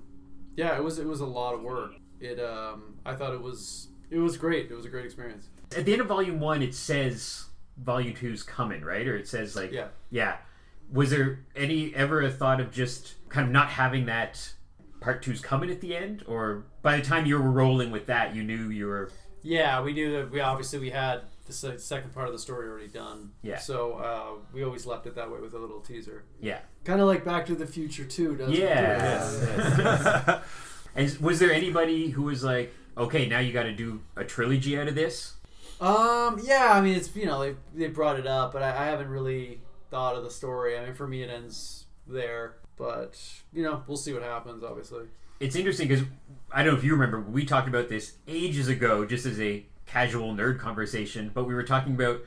[0.55, 1.93] yeah, it was it was a lot of work.
[2.19, 4.69] It um, I thought it was it was great.
[4.71, 5.47] It was a great experience.
[5.75, 7.45] at the end of volume one it says
[7.77, 9.87] volume two's coming right or it says like Yeah.
[10.11, 10.35] yeah
[10.91, 14.53] was there any ever a thought of just kind of not having that
[15.01, 18.35] part two's coming at the end or by the time you were rolling with that
[18.35, 19.09] you knew you were
[19.43, 22.67] Yeah, we knew that we obviously we had the se- second part of the story
[22.69, 23.31] already done.
[23.41, 23.57] Yeah.
[23.59, 26.23] So uh, we always left it that way with a little teaser.
[26.39, 26.59] Yeah.
[26.85, 29.29] Kind of like Back to the Future too, doesn't Yeah.
[30.37, 30.41] it?
[30.95, 34.77] And was there anybody who was like, okay, now you got to do a trilogy
[34.77, 35.33] out of this?
[35.81, 36.39] Um.
[36.43, 36.69] Yeah.
[36.73, 39.59] I mean, it's you know they they brought it up, but I, I haven't really
[39.89, 40.77] thought of the story.
[40.77, 42.57] I mean, for me, it ends there.
[42.77, 43.19] But
[43.51, 44.63] you know, we'll see what happens.
[44.63, 45.05] Obviously.
[45.43, 46.05] It's interesting because
[46.53, 49.65] I don't know if you remember, we talked about this ages ago, just as a
[49.85, 52.21] casual nerd conversation, but we were talking about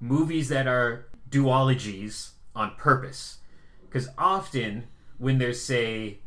[0.00, 3.36] movies that are duologies on purpose.
[3.82, 4.84] Because often,
[5.18, 6.20] when there's, say,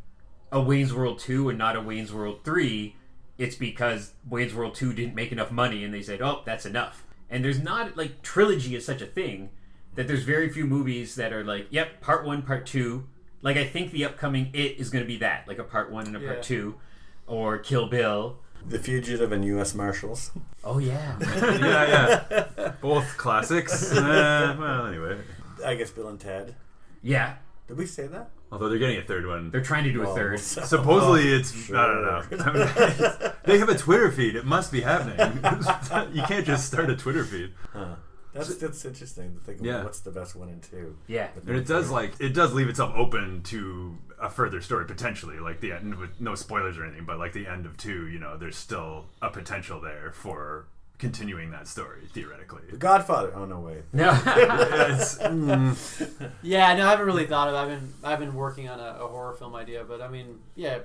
[0.51, 2.95] a Wayne's World 2 and not a Wayne's World 3,
[3.39, 7.03] it's because Wayne's World 2 didn't make enough money and they said, oh, that's enough.
[7.31, 9.49] And there's not, like, trilogy is such a thing
[9.95, 13.07] that there's very few movies that are like, yep, part one, part two.
[13.41, 16.07] Like, I think the upcoming It is going to be that, like a part one
[16.07, 16.27] and a Yeah.
[16.27, 16.75] part two.
[17.27, 18.37] Or Kill Bill.
[18.67, 19.73] The Fugitive and U.S.
[19.75, 20.31] Marshals.
[20.63, 21.17] Oh, yeah.
[21.21, 22.23] yeah,
[22.57, 22.71] yeah.
[22.81, 23.91] Both classics.
[23.93, 25.17] Uh, well, anyway.
[25.65, 26.55] I guess Bill and Ted.
[27.01, 27.35] yeah.
[27.67, 28.29] Did we say that?
[28.49, 29.51] Although they're getting a third one.
[29.51, 30.39] They're trying to do a Well, third.
[30.39, 31.75] Supposedly it's sure.
[31.75, 33.31] I don't know.
[33.43, 34.37] they have a Twitter feed.
[34.37, 35.17] It must be happening.
[36.15, 37.51] you can't just start a Twitter feed.
[37.73, 37.95] Huh.
[38.37, 39.83] That's that's interesting to think about Yeah.
[39.83, 40.95] what's the best one and two.
[41.07, 41.29] Yeah.
[41.45, 45.59] And it does like it does leave itself open to a further story potentially, like
[45.61, 48.37] the end with no spoilers or anything, but like the end of two, you know,
[48.37, 50.65] there's still a potential there for
[50.97, 52.63] continuing that story theoretically.
[52.71, 53.31] The Godfather.
[53.35, 53.83] Oh no way.
[53.93, 54.09] No.
[54.25, 57.53] It's- mm, Yeah, no, I haven't really thought of.
[57.53, 57.57] it.
[57.57, 60.79] I've been I've been working on a, a horror film idea, but I mean, yeah,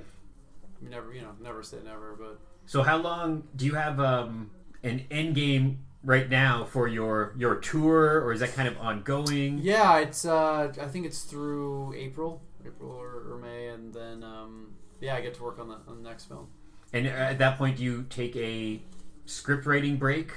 [0.82, 4.50] never you know never say never, but so, how long do you have um,
[4.84, 9.58] an end game right now for your your tour, or is that kind of ongoing?
[9.58, 14.74] yeah, it's uh I think it's through April, April or, or May, and then um
[15.00, 16.48] yeah, I get to work on the on the next film.
[16.92, 18.82] And uh, at that point, do you take a
[19.26, 20.32] script writing break,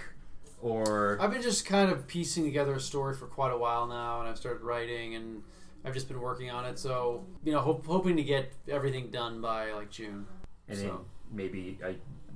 [0.61, 4.19] or I've been just kind of piecing together a story for quite a while now,
[4.21, 5.43] and I've started writing, and
[5.83, 6.79] I've just been working on it.
[6.79, 10.25] So you know, hope, hoping to get everything done by like June.
[10.69, 10.91] and then
[11.31, 11.95] maybe a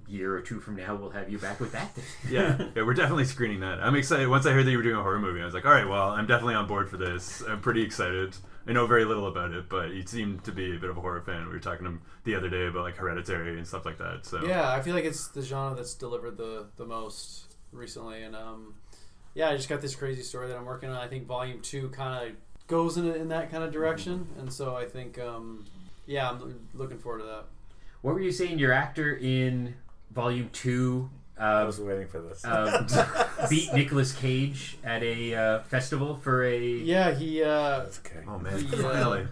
[0.10, 1.92] year or two from now, we'll have you back with that.
[2.30, 3.80] yeah, yeah, we're definitely screening that.
[3.80, 4.28] I'm excited.
[4.28, 5.88] Once I heard that you were doing a horror movie, I was like, all right,
[5.88, 7.42] well, I'm definitely on board for this.
[7.48, 8.36] I'm pretty excited.
[8.68, 11.02] I know very little about it, but you seem to be a bit of a
[11.02, 11.46] horror fan.
[11.46, 14.26] We were talking to him the other day about like Hereditary and stuff like that.
[14.26, 18.36] So Yeah, I feel like it's the genre that's delivered the the most recently, and
[18.36, 18.76] um,
[19.34, 20.98] yeah, I just got this crazy story that I'm working on.
[20.98, 22.36] I think Volume Two kind of
[22.68, 25.66] goes in in that kind of direction, and so I think um,
[26.06, 27.46] yeah, I'm looking forward to that.
[28.02, 28.60] what were you saying?
[28.60, 29.76] Your actor in
[30.12, 32.44] Volume Two I uh, was waiting for this.
[32.44, 32.86] um,
[33.50, 38.20] beat Nicolas Cage at a uh, festival for a Yeah, he uh, That's okay.
[38.28, 38.78] Oh man, Yeah.
[38.82, 39.28] finally.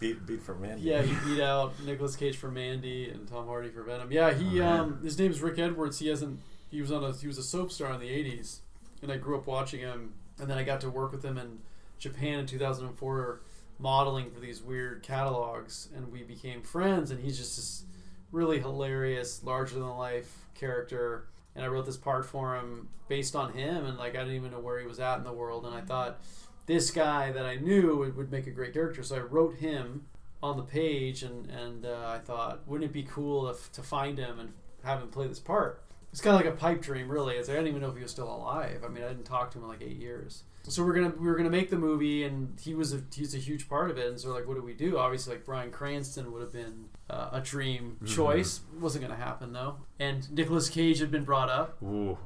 [0.00, 0.78] Beat beat for man.
[0.80, 4.12] yeah he beat out Nicolas Cage for Mandy and Tom Hardy for Venom.
[4.12, 4.80] Yeah, he Oh, man.
[4.80, 5.98] um, his name's Rick Edwards.
[5.98, 6.38] He hasn't
[6.70, 8.58] he was on a he was a soap star in the '80s,
[9.02, 11.58] and I grew up watching him, and then I got to work with him in
[11.98, 13.40] Japan in 2004
[13.80, 17.84] modeling for these weird catalogs and we became friends and he's just this
[18.32, 21.28] really hilarious larger than life character.
[21.54, 24.52] And I wrote this part for him based on him and like I didn't even
[24.52, 26.20] know where he was at in the world and I thought
[26.66, 29.02] this guy that I knew would, make a great character.
[29.02, 30.04] So I wrote him
[30.42, 34.18] on the page and and uh, I thought wouldn't it be cool if to find
[34.18, 34.52] him and
[34.84, 35.82] have him play this part?
[36.12, 37.36] It's kind of like a pipe dream really.
[37.36, 38.84] It's, I didn't even know if he was still alive.
[38.84, 40.44] I mean I didn't talk to him in like eight years.
[40.68, 43.38] So we're gonna we were gonna make the movie, and he was a he's a
[43.38, 44.06] huge part of it.
[44.06, 44.98] And so like, what do we do?
[44.98, 48.60] Obviously, like Bryan Cranston would have been uh, a dream choice.
[48.80, 49.76] Wasn't gonna happen though.
[49.98, 52.18] And Nicolas Cage had been brought up Ooh.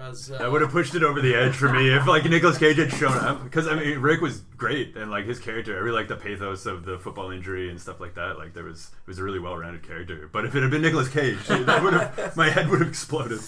[0.00, 2.56] as uh, That would have pushed it over the edge for me if like Nicolas
[2.56, 5.80] Cage had shown up because I mean Rick was great and like his character I
[5.80, 8.90] really like the pathos of the football injury and stuff like that like there was
[8.92, 11.82] it was a really well rounded character but if it had been Nicolas Cage that
[11.82, 13.40] would have my head would have exploded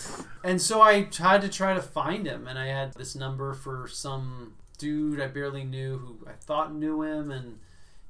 [0.42, 3.88] And so I had to try to find him, and I had this number for
[3.88, 7.60] some dude I barely knew who I thought knew him, and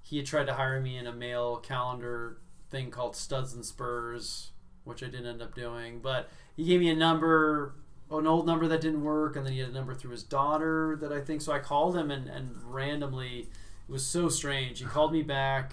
[0.03, 2.39] he had tried to hire me in a mail calendar
[2.75, 4.51] thing called Studs and Spurs,
[4.83, 6.01] which I didn't end up doing.
[6.01, 7.75] But he gave me a number,
[8.11, 10.99] an old number that didn't work, and then he had a number through his daughter
[11.01, 11.41] that I think.
[11.41, 13.49] So I called him, and, and randomly,
[13.89, 14.81] it was so strange.
[14.81, 15.73] He called me back.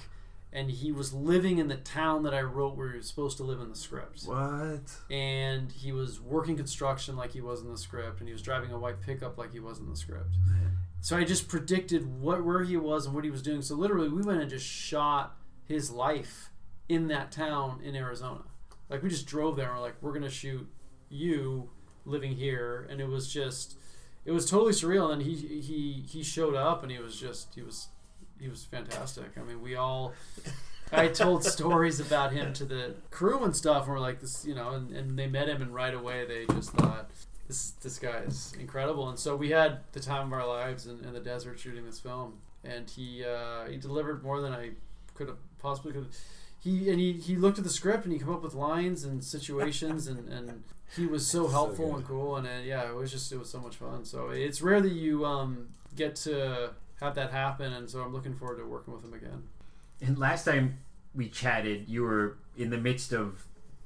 [0.53, 3.43] And he was living in the town that I wrote where he was supposed to
[3.43, 7.77] live in the script what and he was working construction like he was in the
[7.77, 10.35] script, and he was driving a white pickup like he was in the script.
[10.99, 13.61] So I just predicted what where he was and what he was doing.
[13.61, 15.37] So literally, we went and just shot
[15.69, 16.50] his life
[16.91, 18.41] in that town in Arizona.
[18.89, 20.67] Like we just drove there and we're like, we're gonna shoot
[21.09, 21.69] you
[22.05, 23.77] living here, and it was just,
[24.25, 25.11] it was totally surreal.
[25.13, 27.87] And he he he showed up, and he was just he was
[28.39, 29.37] he was fantastic.
[29.37, 30.13] I mean, we all
[30.91, 34.55] I told stories about him to the crew and stuff, and we're like this, you
[34.55, 37.09] know, and, and they met him, and right away they just thought
[37.47, 39.07] this this guy is incredible.
[39.07, 41.99] And so we had the time of our lives in, in the desert shooting this
[41.99, 44.71] film, and he uh, he delivered more than I
[45.15, 46.07] could have possibly could.
[46.61, 49.23] He and he, he looked at the script and he came up with lines and
[49.23, 50.63] situations and, and
[50.95, 51.95] he was so helpful good.
[51.97, 54.61] and cool and uh, yeah it was just it was so much fun so it's
[54.61, 58.65] rare that you um, get to have that happen and so I'm looking forward to
[58.65, 59.43] working with him again.
[60.01, 60.79] And last time
[61.13, 63.45] we chatted, you were in the midst of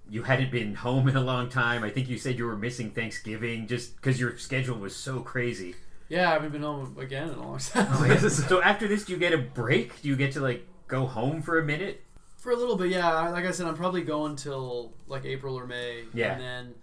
[0.10, 1.84] you hadn't been home in a long time.
[1.84, 5.76] I think you said you were missing Thanksgiving just because your schedule was so crazy.
[6.10, 8.30] Yeah, I haven't been home again in a long time.
[8.30, 10.02] so after this, do you get a break?
[10.02, 12.04] Do you get to like go home for a minute?
[12.46, 13.30] For a little bit, yeah.
[13.30, 16.04] Like I said, I'm probably going till like April or May.
[16.14, 16.34] Yeah.
[16.34, 16.76] And then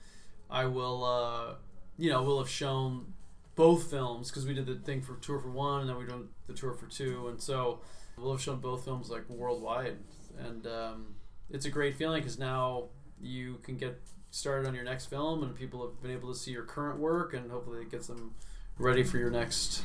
[0.51, 1.55] I will, uh,
[1.97, 3.13] you know, we'll have shown
[3.55, 6.17] both films because we did the thing for tour for one, and then we did
[6.49, 7.79] the tour for two, and so
[8.19, 9.99] we'll have shown both films like worldwide,
[10.37, 11.15] and um,
[11.49, 12.89] it's a great feeling because now
[13.21, 14.01] you can get
[14.33, 17.35] started on your next film, and people have been able to see your current work,
[17.35, 18.35] and hopefully it gets them
[18.79, 19.85] ready for your next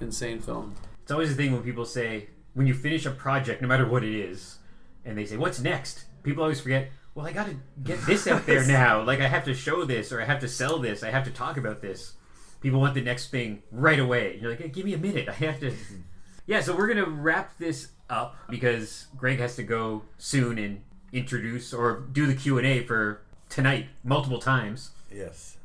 [0.00, 0.76] insane film.
[1.02, 4.04] It's always the thing when people say when you finish a project, no matter what
[4.04, 4.58] it is,
[5.08, 6.04] and they say what's next.
[6.22, 6.90] People always forget.
[7.14, 9.02] Well, I got to get this out there now.
[9.02, 11.02] Like I have to show this, or I have to sell this.
[11.02, 12.12] I have to talk about this.
[12.60, 14.38] People want the next thing right away.
[14.40, 15.28] You're like, hey, give me a minute.
[15.28, 15.70] I have to.
[15.70, 16.00] Mm-hmm.
[16.46, 21.74] Yeah, so we're gonna wrap this up because Greg has to go soon and introduce
[21.74, 24.90] or do the Q and A for tonight multiple times.
[25.12, 25.57] Yes.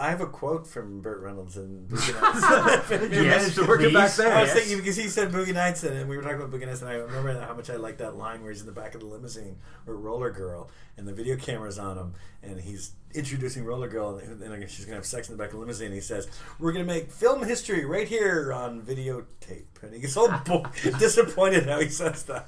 [0.00, 2.90] I have a quote from Burt Reynolds in Boogie Nights.
[3.12, 4.32] You managed to work it back there.
[4.32, 6.82] I was thinking because he said Boogie Nights and we were talking about Boogie Nights
[6.82, 9.00] and I remember how much I like that line where he's in the back of
[9.00, 13.88] the limousine with Roller Girl and the video camera's on him and he's introducing Roller
[13.88, 15.86] Girl and she's gonna have sex in the back of the limousine.
[15.86, 16.28] And he says,
[16.60, 20.66] "We're gonna make film history right here on videotape." And he gets all bo-
[20.98, 22.46] disappointed how he says that.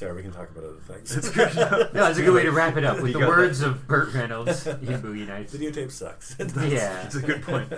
[0.00, 1.14] Sorry, we can talk about other things.
[1.18, 1.54] It's good.
[1.54, 4.66] No, that's a good way to wrap it up with the words of Burt Reynolds
[4.66, 5.54] in Boogie Nights.
[5.54, 6.36] Videotape sucks.
[6.38, 7.02] Yeah.
[7.04, 7.70] It's a good point.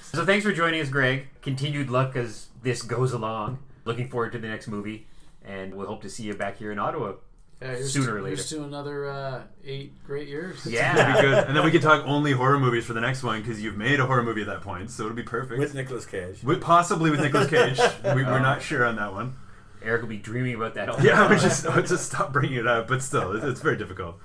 [0.00, 1.28] So thanks for joining us, Greg.
[1.42, 3.58] Continued luck as this goes along.
[3.84, 5.06] Looking forward to the next movie,
[5.44, 7.12] and we'll hope to see you back here in Ottawa.
[7.60, 8.36] Yeah, here's Sooner to, or later.
[8.36, 10.64] Here's to another uh, eight great years.
[10.64, 11.16] That'd Yeah.
[11.16, 11.44] be good.
[11.46, 14.00] And then we can talk only horror movies for the next one because you've made
[14.00, 15.58] a horror movie at that point, so it'll be perfect.
[15.58, 16.42] With Nicolas Cage.
[16.42, 17.78] With- possibly with Nicolas Cage.
[18.14, 19.34] we, we're not sure on that one.
[19.86, 21.48] Eric will be dreaming about that all Yeah, the we time.
[21.48, 24.16] just I would just stop bringing it up, but still, it's, it's very difficult.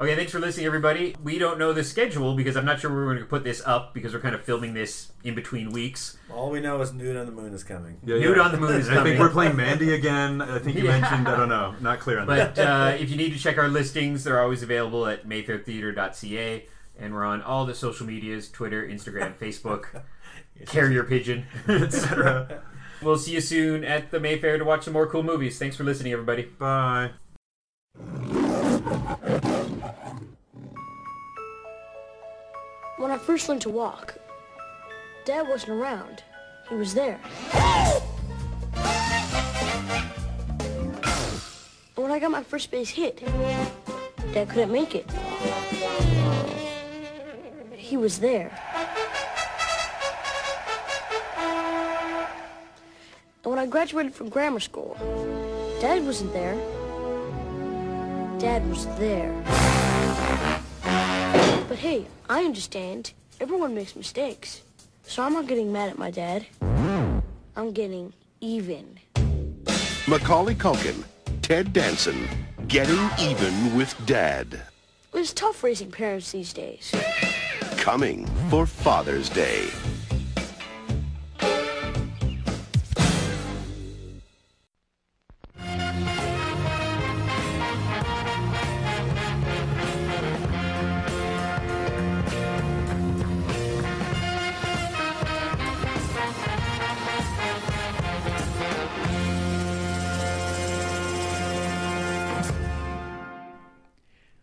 [0.00, 1.16] Okay, thanks for listening, everybody.
[1.24, 3.92] We don't know the schedule because I'm not sure we're going to put this up
[3.94, 6.16] because we're kind of filming this in between weeks.
[6.32, 7.98] All we know is Nude on the Moon is coming.
[8.04, 8.42] Yeah, Nude yeah.
[8.44, 9.12] on the Moon is And I coming.
[9.14, 10.40] think we're playing Mandy again.
[10.40, 11.00] I think you Yeah.
[11.00, 11.26] mentioned.
[11.26, 11.74] I don't know.
[11.80, 12.54] Not clear on But that.
[12.54, 16.66] But uh, if you need to check our listings, they're always available at mayfairtheater.ca.
[17.00, 20.02] And we're on all the social medias Twitter, Instagram, Facebook,
[20.66, 22.62] Carrier Pigeon, etc.
[23.00, 25.58] We'll see you soon at the Mayfair to watch some more cool movies.
[25.58, 26.42] Thanks for listening, everybody.
[26.42, 27.10] Bye.
[32.98, 34.18] When I first learned to walk,
[35.24, 36.24] Dad wasn't around.
[36.68, 37.20] He was there.
[41.96, 43.24] And when I got my first base hit,
[44.32, 45.10] Dad couldn't make it.
[47.72, 48.58] He was there.
[53.58, 54.96] When I graduated from grammar school,
[55.80, 56.54] Dad wasn't there.
[58.38, 59.34] Dad was there.
[61.66, 63.14] But hey, I understand.
[63.40, 64.62] Everyone makes mistakes.
[65.08, 66.46] So I'm not getting mad at my dad.
[67.56, 69.00] I'm getting even.
[70.06, 71.02] Macaulay Culkin,
[71.42, 72.28] Ted Danson,
[72.68, 74.62] getting even with Dad.
[75.12, 76.94] It's tough raising parents these days.
[77.76, 79.66] Coming for Father's Day.